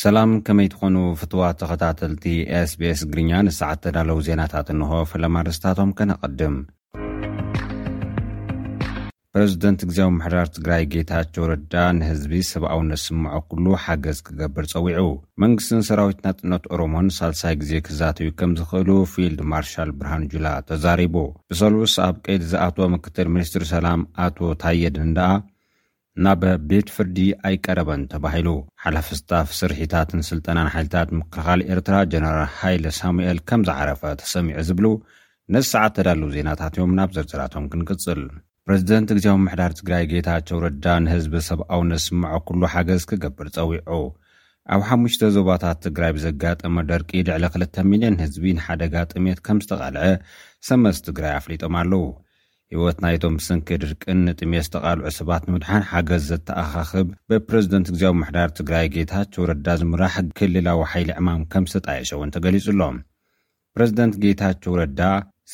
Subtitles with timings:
[0.00, 2.22] ሰላም ከመይ ትኾኑ ፍትዋ ተኸታተልቲ
[2.58, 6.54] ኤስ ቤስ እግርኛ ንሰዓት ተዳለው ዜናታት እንክ ፈለማርስታቶም ከነቐድም
[9.34, 15.04] ፕረዚደንት ግዜ ኣዊ መሕዳር ትግራይ ጌታቸው ረዳ ንህዝቢ ሰብኣውነት ስምዖ ኩሉ ሓገዝ ክገብር ፀዊዑ
[15.44, 21.16] መንግስትን ሰራዊትናጥነት ኦሮሞን ሳልሳይ ግዜ ክህዛተዩ ከም ዝኽእሉ ፊልድ ማርሻል ብርሃን ጁላ ተዛሪቡ
[21.52, 25.32] ብሰልስ ኣብ ቀይድ ዝኣትዎ ምክትል ሚኒስትሪ ሰላም ኣቶ ታየድ ንዳኣ
[26.24, 27.18] ናብ ቤት ፍርዲ
[27.48, 28.48] ኣይቀረበን ተባሂሉ
[28.84, 34.86] ሓላፈ ስጣፍ ስርሒታትን ስልጠናን ሓይልታት ምክልኻል ኤርትራ ጀነራል ሃይለ ሳሙኤል ከም ዝዓረፈ ተሰሚዑ ዚብሉ
[35.56, 38.20] ነዚ ሰዓት ተዳል ዜናታት እዮም ናብ ዘርዝራቶም ክንቅጽል
[38.66, 44.00] ፕረዚደንት እግዜ ምሕዳር ትግራይ ጌታቸው ረዳ ንህዝቢ ሰብኣው ነዚስምዖ ኵሉ ሓገዝ ኪገብር ጸዊዑ
[44.74, 47.10] ኣብ ሓሙሽተ ዞባታት ትግራይ ብዘጋጠመ ደርቂ
[47.44, 50.04] ልዕሊ 2 ,0ዮ0ን ህዝቢ ንሓደጋ ጥሜት ከም ዝተቓልዐ
[50.70, 52.02] ሰመስ ትግራይ ኣፍሊጦም ኣለዉ
[52.74, 59.46] ህይወት ናይቶም ምስንኪ ድርቅን ንጥሜት ዝተቓልዑ ሰባት ንምድሓን ሓገዝ ዘተኣኻኽብ በፕረዚደንት እግዜዊ ምሕዳር ትግራይ ጌታቸው
[59.50, 62.98] ረዳ ዝምራሕ ክሊላዊ ሓይሊ ዕማም ከም ዝተጣየዕሸ እውን ተገሊጹ ኣሎም
[63.74, 65.00] ፕረዚደንት ጌታቸው ረዳ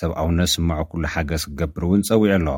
[0.00, 2.48] ሰብኣውነት ስምዖ ኩሉ ሓገዝ ክገብር እውን ጸዊዑ ኣሎ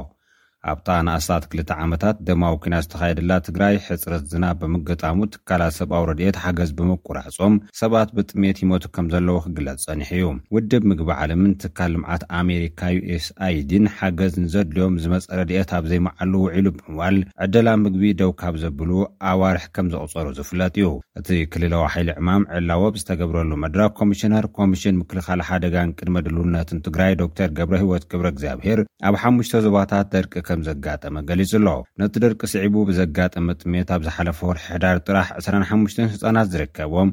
[0.73, 6.71] ኣብታ ንኣስታት 2ልተ ዓመታት ደማዊ ኩና ዝተኻየደላ ትግራይ ሕፅረት ዝና ብምገጣሙ ትካላት ሰብኣዊ ረድኤት ሓገዝ
[6.79, 12.81] ብምቁራዓጾም ሰባት ብጥሜት ይሞቱ ከም ዘለዎ ክግለፅ ጸኒሕ እዩ ውድብ ምግቢ ዓለምን ትካል ልምዓት ኣሜሪካ
[12.97, 18.91] ዩኤስ ኣይዲን ሓገዝ ንዘድልዮም ዝመፀ ረድኤት ኣብ ዘይመዓሉ ውዒሉ ብህዋኣል ዕደላ ምግቢ ደውካብ ዘብሉ
[19.33, 26.17] ኣዋርሕ ከም ዘቕፀሩ ዝፍለጥ እዩ እቲ ክልለዋሓይሊ ዕማም ዕላወብ ዝተገብረሉ መድራ ኮሚሽነር ኮሚሽን ምክልኻል ሓደጋንቅድመ
[26.27, 31.69] ድልነትን ትግራይ ዶክተር ገብረ ሂወት ግብሮ እግዚኣብሄር ኣብ ሓሙሽቶ ዞባታት ደርቂ ከ ዘጋጠመ ገሊጹ ኣሎ
[32.01, 37.11] ነቲ ድርቂ ስዒቡ ብዘጋጠመ ጥሜት ኣብ ዝሓለፈ ወርሒ ሕዳር ጥራሕ 25 ህፃናት ዝርከቦም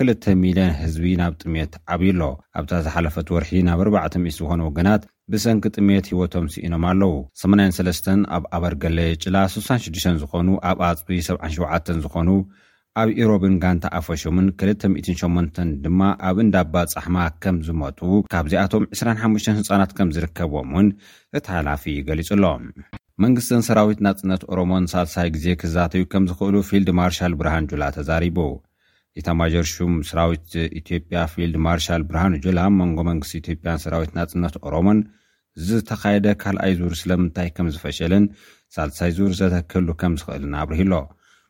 [0.00, 2.22] 2,ል0ን ህዝቢ ናብ ጥሜት ዓብዩሎ
[2.58, 7.12] ኣብታ ዝሓለፈት ወርሒ ናብ 4 00 ዝኾነ ወገናት ብሰንኪ ጥሜት ህይወቶም ስኢኖም ኣለዉ
[7.42, 12.28] 83 ኣብ ኣበርገሌ ጭላ 66 ዝኾኑ ኣብ ኣፅቢ 77 ዝኾኑ
[13.02, 16.00] ኣብ ኢሮብን ጋንታ ኣፈሹምን 28 ድማ
[16.30, 18.00] ኣብ እንዳባ ጻሕማ ከም ዝመጡ
[18.34, 20.88] ካብዚኣቶም 25 ህፃናት ከም ዝርከብዎም እውን
[21.38, 22.64] እቲ ሓላፊ ገሊጹ ኣሎም
[23.26, 28.38] መንግስትን ሰራዊት ናጽነት ኦሮሞን ሳልሳይ ግዜ ክዛተዩ ከም ዝኽእሉ ፊልድ ማርሻል ብርሃን ጁላ ተዛሪቡ
[29.20, 30.48] ኢታማጀርሹም ሰራዊት
[30.78, 34.98] ኢትዮጵያ ፊልድ ማርሻል ብርሃን ጆላም መንጎ መንግስቲ ኢትዮጵያን ሰራዊት ናጽነት ኦሮሞን
[35.66, 38.24] ዝተኻየደ ካልኣይ ዙር ስለምንታይ ከም ዝፈሸልን
[38.74, 40.94] ሳልሳይ ዙር ዘተከህሉ ከም ዝኽእልን ኣብርሂሎ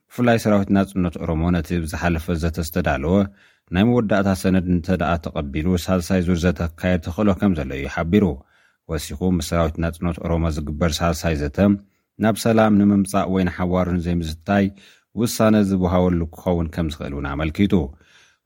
[0.08, 3.14] ብፍላይ ሰራዊት ናጽነት ኦሮሞ ነቲ ብዝሓለፈ ዘተ ዝተዳለወ
[3.74, 8.24] ናይ መወዳእታ ሰነድ እንተ ደኣ ተቐቢሉ ሳልሳይ ዙር ዘተካየድ ትኽእሎ ከም ዘሎ እዩ ሓቢሩ
[8.92, 11.58] ወሲኹ ምስ ሰራዊት ናጽነት ኦሮሞ ዝግበር ሳልሳይ ዘተ
[12.24, 14.64] ናብ ሰላም ንምምጻእ ወይንሓዋሩን ዘይምዝታይ
[15.22, 17.74] ውሳነ ዝውሃወሉ ክኸውን ከም ዝኽእል እውን ኣመልኪቱ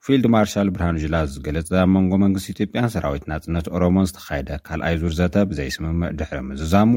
[0.07, 5.13] ፊልድ ማርሻል ብርሃን ጅላ ዝገለጸ ኣብ መንጎ መንግስቲ ኢትዮጵያን ሰራዊት ናጽነት ኦሮሞን ዝተኻየደ ካልኣይ ዙር
[5.21, 6.91] ዘተ ብዘይስምምዕ ድሕሪ ምዝዛሙ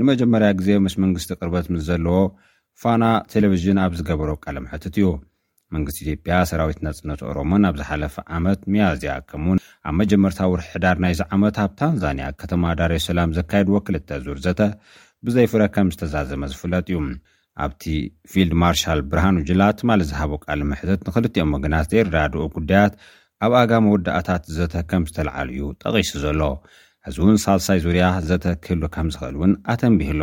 [0.00, 2.18] ንመጀመርያ ግዜ ምስ መንግስቲ ቅርበት ምስ ዘለዎ
[2.82, 5.06] ፋና ቴሌቭዥን ኣብ ዝገበሮ ቃለምሕትት እዩ
[5.74, 9.58] መንግስቲ ኢትጵያ ሰራዊት ናጽነት ኦሮሞን ኣብ ዝሓለፈ ዓመት መያዝያ ከሙን
[9.88, 14.60] ኣብ መጀመርታዊ ውር ሕዳር ናይዚ ዓመት ኣብ ታንዛንያ ከተማ ዳርሰላም ዘካየድዎ ክልተ ዙር ዘተ
[15.26, 16.98] ብዘይፍረ ከም ዝተዛዘመ ዝፍለጥ እዩ
[17.64, 17.82] ኣብቲ
[18.32, 22.94] ፊልድ ማርሻል ብርሃን ጅላ ትማለ ዝሃቦ ቃል ምሕተት ንኽልቲኦም ወግናት የረዳድኡ ጉዳያት
[23.44, 26.40] ኣብ ኣጋ መወዳእታት ዘተከም ዝተለዓል እዩ ጠቒሱ ዘሎ
[27.06, 30.22] ሕዚ እውን ሳልሳይ ዙርያ ዘተክህሉ ከም ዝኽእል እውን ኣተንቢህሎ